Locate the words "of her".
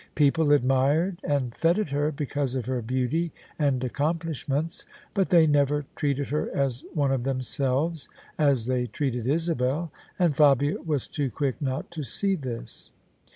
2.55-2.81